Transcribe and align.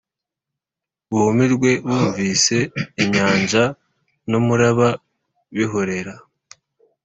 Bumirwe 1.15 1.71
bumvise 1.85 2.57
inyanja 3.03 3.63
n 4.29 4.31
umuraba 4.39 4.89
bihorera 5.55 6.13